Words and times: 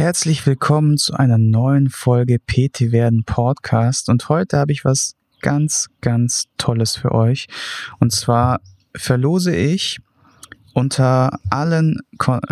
Herzlich 0.00 0.46
willkommen 0.46 0.96
zu 0.96 1.12
einer 1.12 1.36
neuen 1.36 1.90
Folge 1.90 2.38
PT 2.38 2.90
Werden 2.90 3.24
Podcast 3.24 4.08
und 4.08 4.30
heute 4.30 4.56
habe 4.56 4.72
ich 4.72 4.82
was 4.82 5.14
ganz, 5.42 5.88
ganz 6.00 6.46
Tolles 6.56 6.96
für 6.96 7.12
euch. 7.12 7.48
Und 7.98 8.10
zwar 8.10 8.62
verlose 8.96 9.54
ich 9.54 9.98
unter 10.72 11.38
allen 11.50 11.98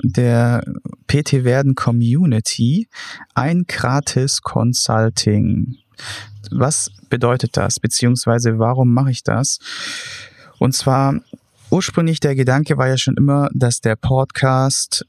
der 0.02 0.62
PT 1.06 1.42
Werden 1.44 1.74
Community 1.74 2.86
ein 3.34 3.64
gratis 3.66 4.42
Consulting. 4.42 5.78
Was 6.50 6.90
bedeutet 7.08 7.56
das? 7.56 7.80
Beziehungsweise 7.80 8.58
warum 8.58 8.92
mache 8.92 9.10
ich 9.10 9.22
das? 9.22 9.58
Und 10.58 10.74
zwar 10.74 11.14
ursprünglich 11.70 12.20
der 12.20 12.34
Gedanke 12.34 12.76
war 12.76 12.88
ja 12.88 12.98
schon 12.98 13.16
immer, 13.16 13.48
dass 13.54 13.80
der 13.80 13.96
Podcast 13.96 15.06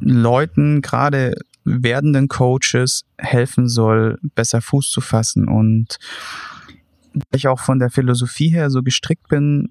Leuten, 0.00 0.82
gerade 0.82 1.34
werdenden 1.64 2.28
Coaches, 2.28 3.02
helfen 3.18 3.68
soll, 3.68 4.18
besser 4.34 4.60
Fuß 4.60 4.90
zu 4.90 5.00
fassen. 5.00 5.48
Und 5.48 5.98
ich 7.34 7.48
auch 7.48 7.60
von 7.60 7.78
der 7.78 7.90
Philosophie 7.90 8.50
her 8.50 8.70
so 8.70 8.82
gestrickt 8.82 9.28
bin, 9.28 9.70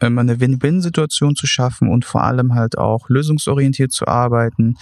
immer 0.00 0.22
eine 0.22 0.40
Win-Win-Situation 0.40 1.36
zu 1.36 1.46
schaffen 1.46 1.88
und 1.88 2.04
vor 2.04 2.24
allem 2.24 2.54
halt 2.54 2.78
auch 2.78 3.08
lösungsorientiert 3.08 3.92
zu 3.92 4.08
arbeiten 4.08 4.76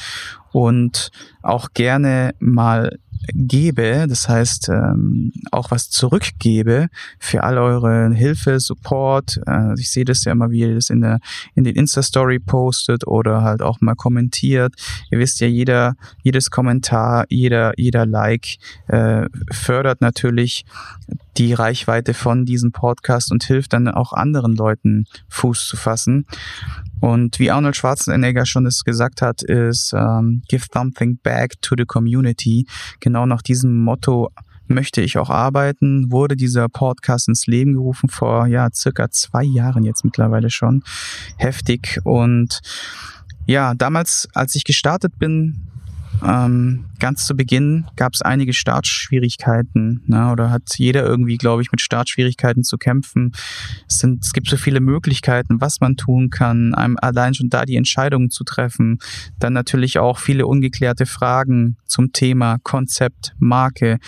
und 0.52 1.10
auch 1.42 1.70
gerne 1.74 2.34
mal 2.38 2.98
gebe, 3.34 4.06
das 4.08 4.28
heißt 4.28 4.68
ähm, 4.68 5.32
auch 5.50 5.70
was 5.70 5.90
zurückgebe 5.90 6.88
für 7.18 7.44
all 7.44 7.58
eure 7.58 8.12
Hilfe, 8.14 8.60
Support. 8.60 9.41
Äh, 9.46 9.74
ich 9.78 9.91
sehe 9.91 10.04
das 10.04 10.24
ja 10.24 10.32
immer, 10.32 10.50
wie 10.50 10.60
ihr 10.60 10.74
das 10.74 10.91
in 10.91 11.00
der 11.00 11.20
in 11.54 11.64
den 11.64 11.77
Insta-Story 11.77 12.38
postet 12.38 13.06
oder 13.06 13.42
halt 13.42 13.62
auch 13.62 13.80
mal 13.80 13.94
kommentiert. 13.94 14.74
Ihr 15.10 15.18
wisst 15.18 15.41
ja, 15.41 15.46
jeder 15.46 15.94
jedes 16.22 16.50
Kommentar, 16.50 17.24
jeder 17.28 17.72
jeder 17.77 18.06
Like 18.06 18.56
äh, 18.88 19.27
fördert 19.52 20.00
natürlich 20.00 20.64
die 21.36 21.55
Reichweite 21.55 22.14
von 22.14 22.44
diesem 22.44 22.72
Podcast 22.72 23.30
und 23.30 23.44
hilft 23.44 23.72
dann 23.72 23.89
auch 23.89 24.12
anderen 24.12 24.55
Leuten 24.55 25.06
Fuß 25.28 25.69
zu 25.69 25.77
fassen. 25.77 26.27
Und 27.00 27.38
wie 27.38 27.50
Arnold 27.50 27.77
Schwarzenegger 27.77 28.46
schon 28.46 28.66
es 28.66 28.84
gesagt 28.84 29.22
hat, 29.22 29.42
ist 29.42 29.92
um, 29.92 30.42
Give 30.48 30.64
something 30.72 31.18
back 31.22 31.60
to 31.62 31.74
the 31.77 31.84
community. 31.84 32.66
Genau 33.00 33.27
nach 33.27 33.42
diesem 33.42 33.82
Motto 33.82 34.30
möchte 34.68 35.00
ich 35.00 35.18
auch 35.18 35.30
arbeiten, 35.30 36.10
wurde 36.12 36.36
dieser 36.36 36.68
Podcast 36.68 37.28
ins 37.28 37.46
Leben 37.46 37.72
gerufen 37.72 38.08
vor 38.08 38.46
ja 38.46 38.68
circa 38.72 39.10
zwei 39.10 39.42
Jahren 39.42 39.84
jetzt 39.84 40.05
mittlerweile 40.05 40.50
schon. 40.50 40.82
Heftig. 41.36 42.00
Und 42.05 42.60
ja, 43.46 43.74
damals, 43.74 44.28
als 44.34 44.55
ich 44.55 44.64
gestartet 44.64 45.18
bin, 45.18 45.68
ähm, 46.27 46.87
ganz 46.98 47.27
zu 47.27 47.37
Beginn 47.37 47.87
gab 47.97 48.14
es 48.14 48.23
einige 48.23 48.53
Startschwierigkeiten, 48.53 50.03
ne, 50.06 50.33
oder 50.33 50.51
hat 50.51 50.62
jeder 50.77 51.05
irgendwie, 51.05 51.37
glaube 51.37 51.62
ich, 51.62 51.70
mit 51.70 51.81
Startschwierigkeiten 51.81 52.64
zu 52.64 52.77
kämpfen. 52.77 53.33
Es, 53.89 53.98
sind, 53.98 54.25
es 54.25 54.33
gibt 54.33 54.48
so 54.48 54.56
viele 54.56 54.81
Möglichkeiten, 54.81 55.61
was 55.61 55.81
man 55.81 55.97
tun 55.97 56.31
kann, 56.31 56.75
einem 56.75 56.97
allein 57.01 57.34
schon 57.34 57.51
da 57.51 57.64
die 57.64 57.77
Entscheidungen 57.77 58.31
zu 58.31 58.45
treffen. 58.45 58.98
Dann 59.39 59.53
natürlich 59.53 59.98
auch 59.98 60.19
viele 60.19 60.47
ungeklärte 60.47 61.06
Fragen 61.06 61.77
zum 61.86 62.12
Thema 62.12 62.59
Konzept, 62.62 63.34
Marke 63.39 63.98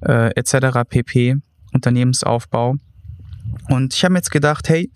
äh, 0.00 0.30
etc. 0.34 0.88
pp. 0.88 1.36
Unternehmensaufbau. 1.72 2.76
Und 3.68 3.94
ich 3.94 4.04
habe 4.04 4.12
mir 4.12 4.18
jetzt 4.18 4.30
gedacht, 4.30 4.68
hey, 4.68 4.90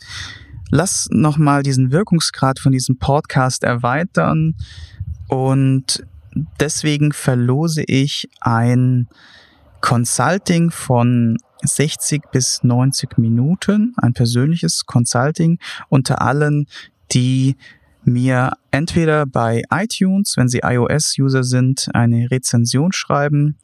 lass 0.71 1.09
nochmal 1.11 1.63
diesen 1.63 1.93
Wirkungsgrad 1.93 2.59
von 2.59 2.73
diesem 2.73 2.99
Podcast 2.99 3.65
erweitern 3.65 4.55
und 5.29 6.05
deswegen 6.61 7.13
verlose 7.13 7.83
ich 7.87 8.29
ein 8.41 9.09
Consulting 9.81 10.71
von 10.71 11.37
60 11.63 12.31
bis 12.31 12.63
90 12.63 13.19
Minuten, 13.19 13.95
ein 13.97 14.13
persönliches 14.13 14.87
Consulting 14.87 15.59
unter 15.89 16.23
allen, 16.23 16.67
die 17.13 17.57
mir 18.05 18.53
entweder 18.71 19.27
bei 19.27 19.63
iTunes, 19.71 20.37
wenn 20.37 20.49
sie 20.49 20.61
iOS-User 20.63 21.43
sind, 21.43 21.89
eine 21.95 22.31
Rezension 22.31 22.93
schreiben 22.93 23.57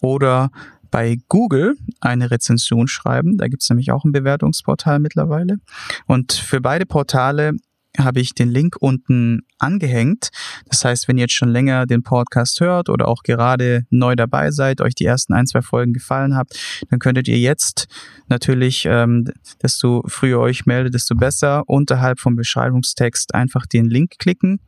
oder 0.00 0.50
bei 0.90 1.18
Google 1.28 1.76
eine 2.00 2.30
Rezension 2.30 2.86
schreiben. 2.86 3.36
Da 3.36 3.48
gibt 3.48 3.62
es 3.62 3.68
nämlich 3.68 3.90
auch 3.90 4.04
ein 4.04 4.12
Bewertungsportal 4.12 5.00
mittlerweile. 5.00 5.58
Und 6.06 6.32
für 6.32 6.60
beide 6.60 6.86
Portale 6.86 7.54
habe 7.98 8.20
ich 8.20 8.34
den 8.34 8.50
Link 8.50 8.76
unten 8.80 9.42
angehängt. 9.58 10.30
Das 10.68 10.84
heißt, 10.84 11.08
wenn 11.08 11.16
ihr 11.16 11.22
jetzt 11.22 11.34
schon 11.34 11.48
länger 11.48 11.86
den 11.86 12.02
Podcast 12.02 12.60
hört 12.60 12.88
oder 12.88 13.08
auch 13.08 13.22
gerade 13.22 13.86
neu 13.90 14.16
dabei 14.16 14.50
seid, 14.50 14.80
euch 14.80 14.94
die 14.94 15.04
ersten 15.04 15.32
ein, 15.32 15.46
zwei 15.46 15.62
Folgen 15.62 15.92
gefallen 15.92 16.36
habt, 16.36 16.58
dann 16.90 16.98
könntet 16.98 17.28
ihr 17.28 17.38
jetzt 17.38 17.86
natürlich, 18.28 18.86
ähm, 18.86 19.26
desto 19.62 20.02
früher 20.06 20.40
euch 20.40 20.66
meldet, 20.66 20.94
desto 20.94 21.14
besser, 21.14 21.62
unterhalb 21.66 22.20
vom 22.20 22.36
Beschreibungstext 22.36 23.34
einfach 23.34 23.66
den 23.66 23.86
Link 23.86 24.18
klicken 24.18 24.60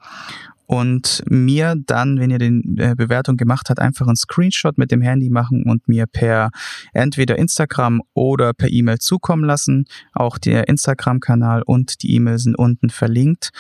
und 0.67 1.23
mir 1.29 1.75
dann, 1.87 2.19
wenn 2.19 2.31
ihr 2.31 2.39
den 2.39 2.77
äh, 2.79 2.95
Bewertung 2.97 3.37
gemacht 3.37 3.71
habt, 3.71 3.81
einfach 3.81 4.07
einen 4.07 4.17
Screenshot 4.17 4.79
mit 4.79 4.91
dem 4.91 5.01
Handy 5.01 5.31
machen 5.31 5.65
und 5.65 5.89
mir 5.89 6.07
per 6.07 6.51
entweder 6.93 7.39
Instagram 7.39 8.03
oder 8.15 8.53
per 8.53 8.71
E-Mail 8.71 8.99
zukommen 8.99 9.45
lassen. 9.45 9.87
Auch 10.13 10.39
der 10.39 10.69
Instagram-Kanal 10.69 11.63
und 11.63 12.03
die 12.03 12.15
E-Mail 12.15 12.39
sind 12.39 12.59
unten 12.59 12.91
verlinkt. 12.91 13.51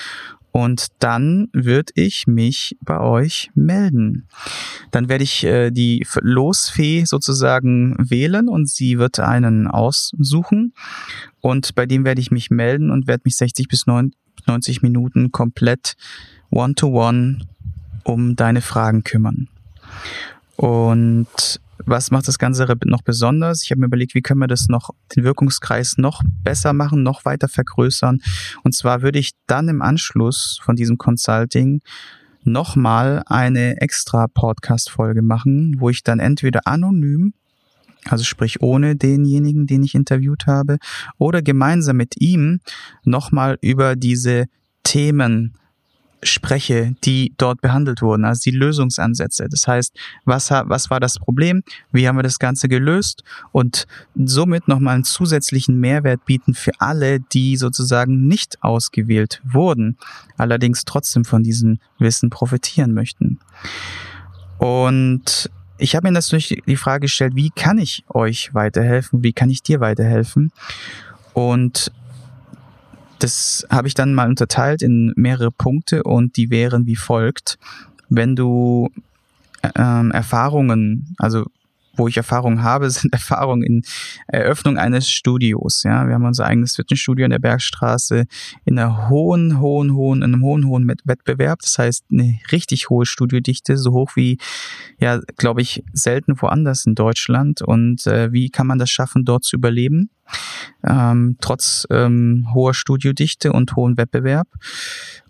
Und 0.56 0.86
dann 1.00 1.48
würde 1.52 1.92
ich 1.96 2.26
mich 2.26 2.78
bei 2.80 2.98
euch 2.98 3.50
melden. 3.54 4.26
Dann 4.90 5.10
werde 5.10 5.22
ich 5.22 5.44
äh, 5.44 5.70
die 5.70 6.06
Losfee 6.22 7.04
sozusagen 7.04 7.94
wählen 7.98 8.48
und 8.48 8.66
sie 8.66 8.98
wird 8.98 9.20
einen 9.20 9.66
aussuchen. 9.66 10.72
Und 11.42 11.74
bei 11.74 11.84
dem 11.84 12.06
werde 12.06 12.22
ich 12.22 12.30
mich 12.30 12.50
melden 12.50 12.90
und 12.90 13.06
werde 13.06 13.24
mich 13.26 13.36
60 13.36 13.68
bis 13.68 13.84
90 13.86 14.80
Minuten 14.80 15.30
komplett 15.30 15.94
One-to-One 16.50 17.38
um 18.04 18.36
deine 18.36 18.60
Fragen 18.60 19.04
kümmern. 19.04 19.48
Und 20.56 21.60
was 21.84 22.10
macht 22.10 22.26
das 22.26 22.38
Ganze 22.38 22.66
noch 22.84 23.02
besonders? 23.02 23.62
Ich 23.62 23.70
habe 23.70 23.80
mir 23.80 23.86
überlegt, 23.86 24.14
wie 24.14 24.22
können 24.22 24.40
wir 24.40 24.46
das 24.46 24.68
noch, 24.68 24.90
den 25.14 25.24
Wirkungskreis 25.24 25.98
noch 25.98 26.22
besser 26.42 26.72
machen, 26.72 27.02
noch 27.02 27.24
weiter 27.24 27.48
vergrößern. 27.48 28.20
Und 28.62 28.74
zwar 28.74 29.02
würde 29.02 29.18
ich 29.18 29.32
dann 29.46 29.68
im 29.68 29.82
Anschluss 29.82 30.58
von 30.62 30.76
diesem 30.76 30.98
Consulting 30.98 31.82
nochmal 32.44 33.22
eine 33.26 33.80
extra 33.80 34.26
Podcast-Folge 34.28 35.22
machen, 35.22 35.76
wo 35.78 35.90
ich 35.90 36.02
dann 36.02 36.20
entweder 36.20 36.66
anonym, 36.66 37.34
also 38.08 38.24
sprich 38.24 38.62
ohne 38.62 38.96
denjenigen, 38.96 39.66
den 39.66 39.82
ich 39.82 39.94
interviewt 39.94 40.46
habe, 40.46 40.78
oder 41.18 41.42
gemeinsam 41.42 41.96
mit 41.96 42.20
ihm 42.20 42.60
nochmal 43.04 43.58
über 43.60 43.96
diese 43.96 44.46
Themen 44.84 45.54
spreche, 46.22 46.94
die 47.04 47.32
dort 47.36 47.60
behandelt 47.60 48.02
wurden, 48.02 48.24
also 48.24 48.42
die 48.44 48.56
Lösungsansätze. 48.56 49.48
Das 49.50 49.66
heißt, 49.66 49.96
was, 50.24 50.50
was 50.50 50.90
war 50.90 51.00
das 51.00 51.18
Problem? 51.18 51.62
Wie 51.92 52.08
haben 52.08 52.16
wir 52.16 52.22
das 52.22 52.38
Ganze 52.38 52.68
gelöst? 52.68 53.22
Und 53.52 53.86
somit 54.14 54.68
nochmal 54.68 54.94
einen 54.94 55.04
zusätzlichen 55.04 55.78
Mehrwert 55.78 56.24
bieten 56.24 56.54
für 56.54 56.72
alle, 56.78 57.20
die 57.20 57.56
sozusagen 57.56 58.26
nicht 58.26 58.62
ausgewählt 58.62 59.40
wurden, 59.44 59.96
allerdings 60.36 60.84
trotzdem 60.84 61.24
von 61.24 61.42
diesem 61.42 61.78
Wissen 61.98 62.30
profitieren 62.30 62.92
möchten. 62.92 63.38
Und 64.58 65.50
ich 65.78 65.94
habe 65.94 66.08
mir 66.08 66.12
natürlich 66.12 66.62
die 66.66 66.76
Frage 66.76 67.02
gestellt, 67.02 67.34
wie 67.34 67.50
kann 67.50 67.78
ich 67.78 68.04
euch 68.08 68.54
weiterhelfen? 68.54 69.22
Wie 69.22 69.32
kann 69.32 69.50
ich 69.50 69.62
dir 69.62 69.80
weiterhelfen? 69.80 70.50
Und 71.34 71.92
das 73.26 73.66
habe 73.70 73.88
ich 73.88 73.94
dann 73.94 74.14
mal 74.14 74.28
unterteilt 74.28 74.82
in 74.82 75.12
mehrere 75.16 75.50
Punkte 75.50 76.04
und 76.04 76.36
die 76.36 76.48
wären 76.48 76.86
wie 76.86 76.94
folgt. 76.94 77.58
Wenn 78.08 78.36
du 78.36 78.88
ähm, 79.74 80.12
Erfahrungen, 80.12 81.16
also 81.18 81.44
wo 81.96 82.06
ich 82.06 82.16
Erfahrungen 82.16 82.62
habe, 82.62 82.88
sind 82.96 83.12
Erfahrungen 83.12 83.64
in 83.64 83.82
Eröffnung 84.28 84.78
eines 84.78 85.10
Studios. 85.10 85.82
Ja, 85.82 86.06
wir 86.06 86.14
haben 86.14 86.24
unser 86.24 86.46
eigenes 86.46 86.76
Fitnessstudio 86.76 87.24
in 87.24 87.32
der 87.32 87.40
Bergstraße 87.40 88.26
in 88.64 88.78
einer 88.78 89.08
hohen, 89.08 89.58
hohen, 89.58 89.94
hohen, 89.94 90.22
in 90.22 90.32
einem 90.32 90.44
hohen, 90.44 90.64
hohen 90.68 90.86
Wettbewerb. 90.86 91.58
Das 91.62 91.78
heißt, 91.80 92.04
eine 92.12 92.38
richtig 92.52 92.90
hohe 92.90 93.06
Studiodichte, 93.06 93.76
so 93.76 93.90
hoch 93.90 94.12
wie, 94.14 94.38
ja, 95.00 95.18
glaube 95.36 95.62
ich, 95.62 95.82
selten 95.92 96.40
woanders 96.40 96.86
in 96.86 96.94
Deutschland. 96.94 97.60
Und 97.60 98.06
äh, 98.06 98.32
wie 98.32 98.50
kann 98.50 98.68
man 98.68 98.78
das 98.78 98.90
schaffen, 98.90 99.24
dort 99.24 99.42
zu 99.42 99.56
überleben? 99.56 100.10
Ähm, 100.84 101.36
trotz 101.40 101.86
ähm, 101.90 102.48
hoher 102.54 102.74
Studiodichte 102.74 103.52
und 103.52 103.76
hohen 103.76 103.96
Wettbewerb. 103.96 104.48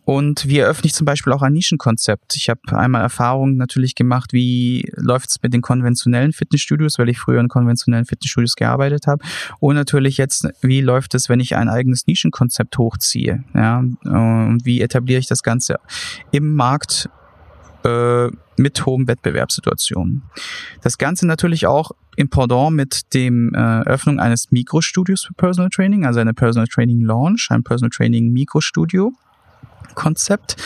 Und 0.06 0.46
wie 0.46 0.58
eröffne 0.60 0.86
ich 0.86 0.94
zum 0.94 1.04
Beispiel 1.04 1.32
auch 1.32 1.42
ein 1.42 1.52
Nischenkonzept? 1.52 2.36
Ich 2.36 2.48
habe 2.48 2.60
einmal 2.78 3.02
Erfahrungen 3.02 3.56
natürlich 3.56 3.96
gemacht, 3.96 4.32
wie 4.32 4.88
läuft 4.94 5.30
es 5.30 5.42
mit 5.42 5.52
den 5.52 5.62
konventionellen 5.62 6.32
Fitnessstudios, 6.32 6.96
weil 7.00 7.08
ich 7.08 7.18
früher 7.18 7.40
in 7.40 7.48
konventionellen 7.48 8.06
Fitnessstudios 8.06 8.54
gearbeitet 8.54 9.08
habe. 9.08 9.24
Und 9.58 9.74
natürlich 9.74 10.16
jetzt, 10.16 10.46
wie 10.62 10.80
läuft 10.80 11.16
es, 11.16 11.28
wenn 11.28 11.40
ich 11.40 11.56
ein 11.56 11.68
eigenes 11.68 12.06
Nischenkonzept 12.06 12.78
hochziehe? 12.78 13.42
Ja, 13.52 13.78
und 13.78 14.60
wie 14.62 14.80
etabliere 14.80 15.18
ich 15.18 15.26
das 15.26 15.42
Ganze 15.42 15.80
im 16.30 16.54
Markt 16.54 17.10
äh, 17.86 18.30
mit 18.56 18.84
hohen 18.84 19.06
Wettbewerbssituationen. 19.06 20.22
Das 20.82 20.98
Ganze 20.98 21.26
natürlich 21.26 21.66
auch 21.66 21.92
im 22.16 22.28
Pendant 22.28 22.74
mit 22.74 23.14
dem 23.14 23.54
äh, 23.54 23.82
Öffnung 23.82 24.18
eines 24.18 24.50
Mikrostudios 24.50 25.24
für 25.24 25.34
Personal 25.34 25.70
Training, 25.70 26.04
also 26.04 26.20
eine 26.20 26.34
Personal 26.34 26.66
Training 26.66 27.02
Launch, 27.02 27.48
ein 27.50 27.62
Personal 27.62 27.90
Training 27.90 28.32
Mikrostudio. 28.32 29.12
Konzept. 29.94 30.56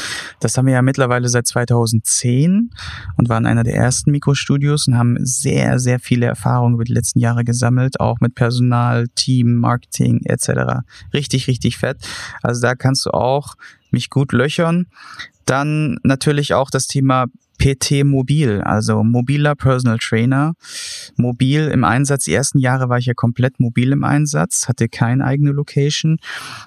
Das 0.40 0.58
haben 0.58 0.66
wir 0.66 0.74
ja 0.74 0.82
mittlerweile 0.82 1.28
seit 1.28 1.46
2010 1.46 2.70
und 3.16 3.28
waren 3.28 3.46
einer 3.46 3.62
der 3.62 3.76
ersten 3.76 4.10
Mikrostudios 4.10 4.88
und 4.88 4.98
haben 4.98 5.16
sehr, 5.20 5.78
sehr 5.78 6.00
viele 6.00 6.26
Erfahrungen 6.26 6.74
über 6.74 6.84
die 6.84 6.92
letzten 6.92 7.20
Jahre 7.20 7.44
gesammelt, 7.44 8.00
auch 8.00 8.18
mit 8.20 8.34
Personal, 8.34 9.06
Team, 9.14 9.54
Marketing 9.54 10.20
etc. 10.24 10.82
Richtig, 11.14 11.46
richtig 11.46 11.78
fett. 11.78 11.98
Also 12.42 12.60
da 12.60 12.74
kannst 12.74 13.06
du 13.06 13.10
auch 13.10 13.54
mich 13.92 14.10
gut 14.10 14.32
löchern. 14.32 14.86
Dann 15.50 15.98
natürlich 16.04 16.54
auch 16.54 16.70
das 16.70 16.86
Thema 16.86 17.26
PT 17.60 18.04
Mobil, 18.04 18.62
also 18.62 19.04
mobiler 19.04 19.54
Personal 19.54 19.98
Trainer. 19.98 20.54
Mobil 21.16 21.68
im 21.68 21.84
Einsatz. 21.84 22.24
Die 22.24 22.32
ersten 22.32 22.58
Jahre 22.58 22.88
war 22.88 22.96
ich 22.96 23.04
ja 23.04 23.12
komplett 23.14 23.60
mobil 23.60 23.92
im 23.92 24.02
Einsatz, 24.02 24.66
hatte 24.66 24.88
keine 24.88 25.24
eigene 25.26 25.52
Location. 25.52 26.16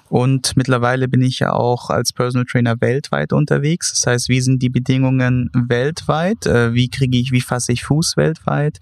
Und 0.08 0.56
mittlerweile 0.56 1.08
bin 1.08 1.20
ich 1.20 1.40
ja 1.40 1.52
auch 1.52 1.90
als 1.90 2.12
Personal 2.12 2.46
Trainer 2.46 2.80
weltweit 2.80 3.32
unterwegs. 3.32 3.90
Das 3.90 4.06
heißt, 4.06 4.28
wie 4.28 4.40
sind 4.40 4.62
die 4.62 4.70
Bedingungen 4.70 5.50
weltweit? 5.52 6.46
Äh, 6.46 6.74
wie 6.74 6.88
kriege 6.88 7.18
ich, 7.18 7.32
wie 7.32 7.40
fasse 7.40 7.72
ich 7.72 7.82
Fuß 7.82 8.16
weltweit? 8.16 8.78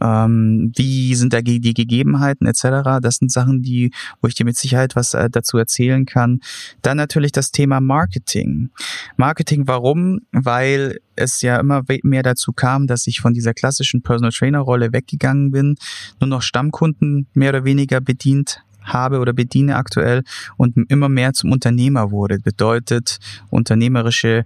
Ähm, 0.00 0.72
wie 0.74 1.14
sind 1.14 1.32
da 1.32 1.42
die 1.42 1.60
Gegebenheiten 1.60 2.48
etc.? 2.48 2.98
Das 3.00 3.16
sind 3.16 3.30
Sachen, 3.30 3.62
die, 3.62 3.92
wo 4.20 4.26
ich 4.26 4.34
dir 4.34 4.44
mit 4.44 4.56
Sicherheit 4.56 4.96
was 4.96 5.14
äh, 5.14 5.30
dazu 5.30 5.58
erzählen 5.58 6.06
kann. 6.06 6.40
Dann 6.82 6.96
natürlich 6.96 7.30
das 7.30 7.52
Thema 7.52 7.80
Marketing. 7.80 8.70
Marketing, 9.16 9.68
warum? 9.68 10.22
Weil 10.32 10.98
es 11.16 11.42
ja 11.42 11.58
immer 11.58 11.82
mehr 12.02 12.22
dazu 12.22 12.52
kam, 12.52 12.86
dass 12.86 13.06
ich 13.06 13.20
von 13.20 13.34
dieser 13.34 13.54
klassischen 13.54 14.02
Personal 14.02 14.32
Trainer 14.32 14.60
Rolle 14.60 14.92
weggegangen 14.92 15.50
bin, 15.50 15.76
nur 16.20 16.28
noch 16.28 16.42
Stammkunden 16.42 17.26
mehr 17.34 17.50
oder 17.50 17.64
weniger 17.64 18.00
bedient 18.00 18.62
habe 18.84 19.18
oder 19.20 19.32
bediene 19.32 19.76
aktuell 19.76 20.22
und 20.56 20.76
immer 20.90 21.08
mehr 21.08 21.32
zum 21.32 21.52
Unternehmer 21.52 22.10
wurde. 22.10 22.38
Bedeutet 22.38 23.18
unternehmerische 23.50 24.44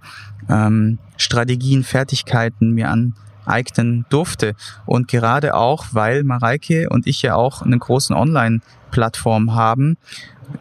ähm, 0.49 0.99
Strategien, 1.17 1.83
Fertigkeiten 1.83 2.71
mir 2.71 2.89
aneignen 2.89 4.05
durfte. 4.09 4.53
Und 4.85 5.07
gerade 5.07 5.55
auch, 5.55 5.87
weil 5.91 6.23
Mareike 6.23 6.89
und 6.89 7.07
ich 7.07 7.21
ja 7.21 7.35
auch 7.35 7.61
einen 7.61 7.79
großen 7.79 8.15
Online-Plattform 8.15 9.55
haben, 9.55 9.97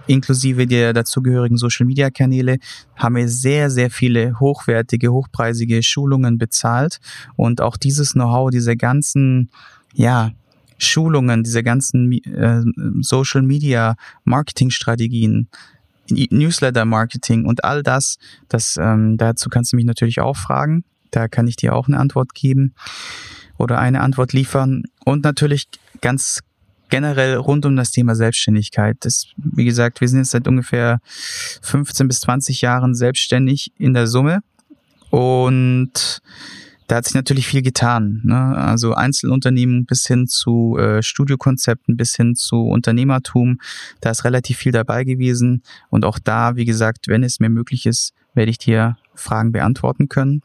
inklusive 0.07 0.67
der 0.67 0.93
dazugehörigen 0.93 1.57
Social-Media-Kanäle, 1.57 2.59
haben 2.97 3.17
wir 3.17 3.29
sehr, 3.29 3.71
sehr 3.71 3.91
viele 3.91 4.39
hochwertige, 4.41 5.13
hochpreisige 5.13 5.83
Schulungen 5.83 6.39
bezahlt. 6.39 6.99
Und 7.37 7.61
auch 7.61 7.77
dieses 7.77 8.13
Know-how, 8.13 8.51
diese 8.51 8.77
ganzen, 8.77 9.51
ja, 9.95 10.31
Schulungen, 10.79 11.43
diese 11.43 11.63
ganzen 11.63 12.13
äh, 12.13 12.61
Social-Media-Marketing-Strategien, 13.01 15.49
Newsletter-Marketing 16.11 17.47
und 17.47 17.65
all 17.65 17.83
das, 17.83 18.19
das 18.49 18.77
ähm, 18.81 19.17
dazu 19.17 19.49
kannst 19.49 19.73
du 19.73 19.77
mich 19.77 19.87
natürlich 19.87 20.21
auch 20.21 20.37
fragen. 20.37 20.85
Da 21.11 21.27
kann 21.29 21.49
ich 21.49 21.57
dir 21.57 21.75
auch 21.75 21.89
eine 21.89 21.99
Antwort 21.99 22.35
geben 22.35 22.75
oder 23.59 23.79
eine 23.79 24.03
Antwort 24.03 24.33
liefern. 24.33 24.85
Und 25.05 25.25
natürlich 25.25 25.67
ganz 26.01 26.41
generell 26.89 27.37
rund 27.37 27.67
um 27.67 27.77
das 27.77 27.91
Thema 27.91 28.15
Selbstständigkeit. 28.15 28.97
Das, 29.01 29.27
wie 29.37 29.65
gesagt, 29.65 30.01
wir 30.01 30.09
sind 30.09 30.21
jetzt 30.21 30.31
seit 30.31 30.49
ungefähr 30.49 31.01
15 31.63 32.09
bis 32.09 32.21
20 32.21 32.61
Jahren 32.61 32.95
selbstständig 32.95 33.73
in 33.79 33.95
der 33.95 34.07
Summe 34.07 34.41
und 35.11 36.21
da 36.87 36.97
hat 36.97 37.05
sich 37.05 37.15
natürlich 37.15 37.47
viel 37.47 37.63
getan. 37.63 38.21
Ne? 38.25 38.37
Also 38.37 38.95
Einzelunternehmen 38.95 39.87
bis 39.87 40.07
hin 40.07 40.27
zu 40.27 40.77
äh, 40.79 41.03
Studiokonzepten, 41.03 41.97
bis 41.97 42.17
hin 42.17 42.35
zu 42.35 42.67
Unternehmertum. 42.67 43.59
Da 44.01 44.11
ist 44.11 44.25
relativ 44.25 44.59
viel 44.59 44.73
dabei 44.73 45.05
gewesen. 45.05 45.63
Und 45.91 46.05
auch 46.05 46.19
da, 46.19 46.57
wie 46.57 46.65
gesagt, 46.65 47.09
wenn 47.09 47.23
es 47.23 47.41
mir 47.41 47.49
möglich 47.49 47.87
ist, 47.87 48.13
werde 48.35 48.51
ich 48.51 48.59
dir 48.59 48.97
Fragen 49.15 49.53
beantworten 49.53 50.09
können. 50.09 50.43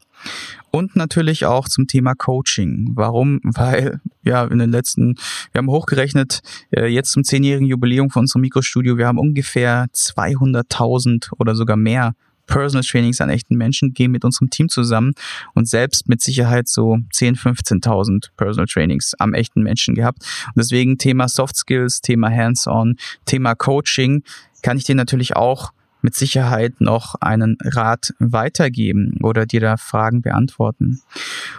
Und 0.72 0.96
natürlich 0.96 1.46
auch 1.46 1.68
zum 1.68 1.88
Thema 1.88 2.16
Coaching. 2.16 2.92
Warum? 2.94 3.42
Weil, 3.44 4.00
ja, 4.24 4.46
in 4.46 4.60
den 4.60 4.72
letzten, 4.72 5.16
wir 5.52 5.60
haben 5.60 5.70
hochgerechnet, 5.70 6.42
äh, 6.72 6.88
jetzt 6.88 7.12
zum 7.12 7.24
zehnjährigen 7.24 7.68
Jubiläum 7.68 8.10
von 8.10 8.22
unserem 8.22 8.42
Mikrostudio, 8.42 8.98
wir 8.98 9.08
haben 9.08 9.20
ungefähr 9.20 9.88
200.000 9.94 11.32
oder 11.38 11.56
sogar 11.56 11.78
mehr 11.78 12.16
Personal 12.51 12.83
Trainings 12.83 13.21
an 13.21 13.30
echten 13.30 13.56
Menschen, 13.56 13.94
gehen 13.94 14.12
mit 14.12 14.25
unserem 14.25 14.50
Team 14.50 14.68
zusammen 14.68 15.13
und 15.53 15.69
selbst 15.69 16.09
mit 16.09 16.21
Sicherheit 16.21 16.68
so 16.68 16.98
10, 17.13 17.38
15.000 17.38 18.27
Personal 18.36 18.68
Trainings 18.68 19.13
am 19.19 19.33
echten 19.33 19.63
Menschen 19.63 19.95
gehabt. 19.95 20.19
Und 20.48 20.57
deswegen 20.57 20.98
Thema 20.98 21.30
Soft 21.30 21.56
Skills, 21.56 22.01
Thema 22.01 22.30
Hands-on, 22.30 22.98
Thema 23.25 23.56
Coaching 23.56 24.24
kann 24.62 24.77
ich 24.77 24.83
dir 24.83 24.95
natürlich 24.95 25.36
auch 25.36 25.71
mit 26.01 26.15
Sicherheit 26.15 26.81
noch 26.81 27.15
einen 27.21 27.57
Rat 27.63 28.13
weitergeben 28.19 29.18
oder 29.24 29.45
dir 29.45 29.62
da 29.62 29.77
Fragen 29.77 30.21
beantworten. 30.21 31.01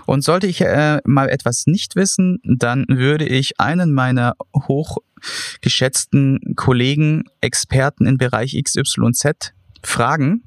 Und 0.04 0.24
sollte 0.24 0.46
ich 0.46 0.60
äh, 0.60 1.00
mal 1.04 1.30
etwas 1.30 1.66
nicht 1.66 1.96
wissen, 1.96 2.38
dann 2.44 2.84
würde 2.88 3.24
ich 3.24 3.58
einen 3.60 3.92
meiner 3.92 4.34
hochgeschätzten 4.54 6.54
Kollegen, 6.54 7.24
Experten 7.40 8.04
im 8.04 8.18
Bereich 8.18 8.60
XYZ 8.62 9.54
fragen 9.82 10.42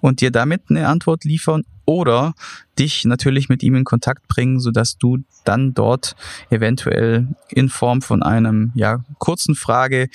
und 0.00 0.20
dir 0.20 0.30
damit 0.30 0.62
eine 0.68 0.88
Antwort 0.88 1.24
liefern 1.24 1.64
oder 1.84 2.34
dich 2.78 3.04
natürlich 3.04 3.48
mit 3.48 3.62
ihm 3.62 3.76
in 3.76 3.84
Kontakt 3.84 4.28
bringen, 4.28 4.60
sodass 4.60 4.98
du 4.98 5.18
dann 5.44 5.72
dort 5.72 6.16
eventuell 6.50 7.28
in 7.48 7.68
Form 7.68 8.02
von 8.02 8.22
einem 8.22 8.72
ja, 8.74 9.04
kurzen 9.18 9.54
Frage 9.54 10.08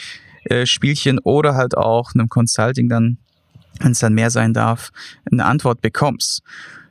äh, 0.46 0.66
oder 1.24 1.56
halt 1.56 1.78
auch 1.78 2.14
einem 2.14 2.30
Consulting 2.30 2.90
dann, 2.90 3.18
wenn 3.80 3.92
es 3.92 4.00
dann 4.00 4.14
mehr 4.14 4.30
sein 4.30 4.54
darf, 4.54 4.92
eine 5.32 5.46
Antwort 5.46 5.82
bekommst. 5.82 6.44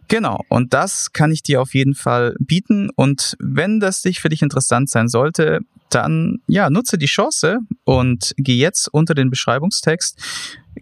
Genau, 0.08 0.44
und 0.48 0.75
das 0.75 1.12
kann 1.12 1.31
ich 1.31 1.44
dir 1.44 1.62
auf 1.62 1.72
jeden 1.72 1.94
Fall 1.94 2.34
bieten. 2.40 2.90
Und 2.96 3.36
wenn 3.38 3.78
das 3.78 4.02
dich 4.02 4.19
für 4.19 4.28
dich 4.28 4.43
interessant 4.43 4.90
sein 4.90 5.06
sollte, 5.06 5.60
dann 5.88 6.38
ja, 6.48 6.69
nutze 6.69 6.98
die 6.98 7.06
Chance 7.06 7.60
und 7.84 8.32
geh 8.36 8.56
jetzt 8.56 8.88
unter 8.93 9.14
den 9.14 9.31
Beschreibungstext, 9.31 10.19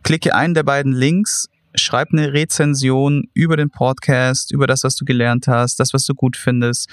klicke 0.03 0.35
einen 0.35 0.55
der 0.55 0.63
beiden 0.63 0.93
Links, 0.93 1.49
schreib 1.75 2.09
eine 2.13 2.33
Rezension 2.33 3.25
über 3.35 3.57
den 3.57 3.71
Podcast, 3.71 4.53
über 4.53 4.67
das, 4.67 4.85
was 4.85 4.97
du 4.97 5.05
gelernt 5.05 5.49
hast, 5.49 5.81
das, 5.81 5.95
was 5.95 6.05
du 6.05 6.15
gut 6.15 6.37
findest 6.37 6.89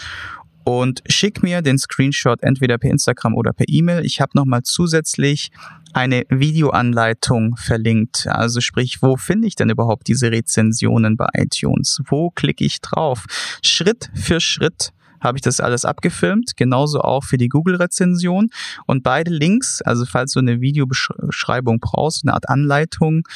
und 0.65 1.03
schick 1.07 1.43
mir 1.43 1.61
den 1.61 1.77
Screenshot 1.77 2.41
entweder 2.41 2.77
per 2.77 2.89
Instagram 2.89 3.35
oder 3.35 3.53
per 3.53 3.67
E-Mail. 3.69 4.03
Ich 4.03 4.19
habe 4.19 4.31
nochmal 4.33 4.63
zusätzlich 4.63 5.51
eine 5.93 6.23
Videoanleitung 6.29 7.55
verlinkt. 7.55 8.27
Also 8.27 8.59
sprich, 8.59 9.01
wo 9.01 9.15
finde 9.15 9.47
ich 9.47 9.55
denn 9.55 9.69
überhaupt 9.69 10.07
diese 10.07 10.31
Rezensionen 10.31 11.15
bei 11.15 11.27
iTunes? 11.33 12.01
Wo 12.07 12.31
klicke 12.31 12.65
ich 12.65 12.81
drauf? 12.81 13.25
Schritt 13.63 14.09
für 14.15 14.41
Schritt 14.41 14.89
habe 15.25 15.37
ich 15.37 15.41
das 15.41 15.59
alles 15.59 15.83
abgefilmt, 15.83 16.55
genauso 16.55 17.01
auch 17.01 17.23
für 17.23 17.37
die 17.37 17.49
Google-Rezension. 17.49 18.49
Und 18.85 19.03
beide 19.03 19.31
Links, 19.31 19.81
also 19.81 20.05
falls 20.05 20.31
du 20.31 20.39
eine 20.39 20.61
Videobeschreibung 20.61 21.79
brauchst, 21.79 22.23
eine 22.23 22.33
Art 22.33 22.47
Anleitung, 22.47 23.27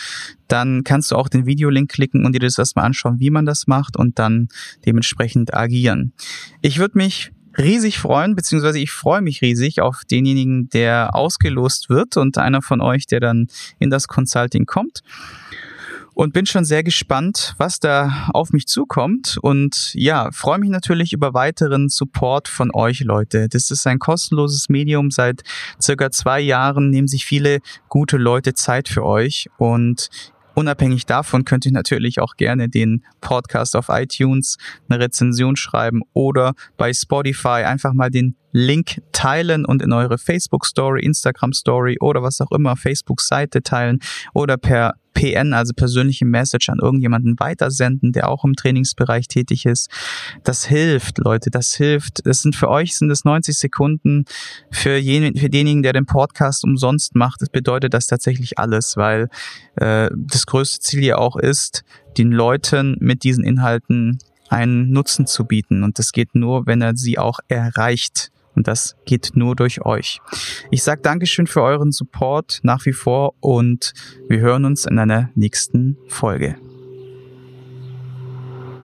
dann 0.48 0.84
kannst 0.84 1.12
du 1.12 1.16
auch 1.16 1.28
den 1.28 1.46
Videolink 1.46 1.92
klicken 1.92 2.26
und 2.26 2.34
dir 2.34 2.40
das 2.40 2.58
erstmal 2.58 2.86
anschauen, 2.86 3.20
wie 3.20 3.30
man 3.30 3.46
das 3.46 3.68
macht 3.68 3.98
und 3.98 4.20
dann 4.20 4.48
dementsprechend 4.86 5.54
agieren. 5.54 6.14
Ich 6.62 6.80
würde 6.80 6.98
mich 6.98 7.32
riesig 7.58 8.00
freuen, 8.00 8.36
beziehungsweise 8.36 8.80
ich 8.80 8.92
freue 8.92 9.22
mich 9.22 9.42
riesig 9.42 9.82
auf 9.82 10.04
denjenigen, 10.10 10.70
der 10.70 11.16
ausgelost 11.16 11.90
wird 11.90 12.16
und 12.18 12.38
einer 12.38 12.62
von 12.62 12.80
euch, 12.82 13.06
der 13.06 13.20
dann 13.20 13.48
in 13.80 13.90
das 13.90 14.08
Consulting 14.08 14.66
kommt 14.66 15.02
und 16.20 16.34
bin 16.34 16.46
schon 16.46 16.66
sehr 16.66 16.84
gespannt, 16.84 17.56
was 17.60 17.80
da 17.80 18.28
auf 18.34 18.52
mich 18.52 18.68
zukommt. 18.68 19.38
Und 19.42 19.94
ja, 19.94 20.30
freue 20.34 20.60
mich 20.60 20.70
natürlich 20.70 21.14
über 21.14 21.34
weiteren 21.34 21.88
Support 21.88 22.50
von 22.50 22.72
euch, 22.76 23.00
Leute. 23.00 23.48
Das 23.48 23.72
ist 23.72 23.88
ein 23.88 24.00
kostenloses 24.00 24.68
Medium. 24.68 25.12
Seit 25.12 25.44
circa 25.82 26.12
zwei 26.12 26.42
Jahren 26.42 26.90
nehmen 26.90 27.08
sich 27.08 27.24
viele 27.24 27.60
gute 27.88 28.18
Leute 28.18 28.54
Zeit 28.54 28.90
für 28.90 29.06
euch 29.06 29.48
und 29.58 30.10
Unabhängig 30.56 31.06
davon 31.06 31.46
könnt 31.46 31.66
ihr 31.66 31.72
natürlich 31.72 32.20
auch 32.20 32.36
gerne 32.36 32.68
den 32.68 33.06
Podcast 33.22 33.78
auf 33.78 33.86
iTunes 33.88 34.58
eine 34.90 35.00
Rezension 35.00 35.56
schreiben 35.56 36.02
oder 36.12 36.54
bei 36.76 36.92
Spotify 36.92 37.64
einfach 37.64 37.94
mal 37.94 38.10
den 38.10 38.36
Link 38.52 39.02
teilen 39.12 39.66
und 39.66 39.82
in 39.82 39.94
eure 39.94 40.18
Facebook 40.18 40.66
Story, 40.66 41.04
Instagram 41.04 41.54
Story 41.54 41.98
oder 42.00 42.24
was 42.24 42.42
auch 42.42 42.52
immer, 42.52 42.76
Facebook 42.76 43.22
Seite 43.22 43.62
teilen 43.62 44.00
oder 44.34 44.58
per 44.58 44.96
PN, 45.14 45.54
also 45.54 45.74
persönliche 45.74 46.26
Message 46.26 46.70
an 46.70 46.80
irgendjemanden 46.80 47.40
weitersenden, 47.40 48.14
der 48.14 48.30
auch 48.30 48.46
im 48.46 48.56
Trainingsbereich 48.56 49.28
tätig 49.28 49.66
ist. 49.66 49.90
Das 50.44 50.66
hilft, 50.66 51.18
Leute, 51.18 51.50
das 51.50 51.74
hilft. 51.74 52.26
Das 52.26 52.42
sind 52.42 52.56
für 52.56 52.70
euch 52.70 52.96
sind 52.96 53.12
es 53.12 53.26
90 53.26 53.58
Sekunden. 53.58 54.24
Für, 54.72 54.96
jen, 54.96 55.36
für 55.36 55.50
denjenigen, 55.50 55.84
der 55.84 55.94
den 55.94 56.06
Podcast 56.06 56.64
umsonst 56.64 57.16
macht, 57.16 57.42
das 57.42 57.50
bedeutet 57.50 57.94
das 57.94 58.08
tatsächlich 58.08 58.58
alles, 58.58 58.96
weil 58.96 59.30
äh, 59.76 60.10
das 60.16 60.46
größte 60.46 60.80
Ziel 60.80 61.04
ja 61.04 61.18
auch 61.18 61.36
ist, 61.36 61.84
den 62.18 62.32
Leuten 62.32 62.96
mit 63.00 63.24
diesen 63.24 63.44
Inhalten 63.44 64.20
einen 64.50 64.92
Nutzen 64.92 65.28
zu 65.28 65.46
bieten. 65.46 65.84
Und 65.84 66.00
das 66.00 66.12
geht 66.12 66.34
nur, 66.34 66.66
wenn 66.66 66.82
er 66.82 66.96
sie 66.96 67.18
auch 67.18 67.40
erreicht. 67.48 68.32
Und 68.60 68.68
das 68.68 68.98
geht 69.06 69.32
nur 69.36 69.56
durch 69.56 69.86
euch. 69.86 70.20
Ich 70.70 70.84
sage 70.84 71.02
Dankeschön 71.02 71.48
für 71.48 71.62
euren 71.62 71.94
Support 71.94 72.60
nach 72.64 72.86
wie 72.86 72.92
vor 72.92 73.36
und 73.40 73.94
wir 74.28 74.42
hören 74.42 74.66
uns 74.66 74.84
in 74.86 75.00
einer 75.00 75.30
nächsten 75.34 75.96
Folge. 76.10 76.58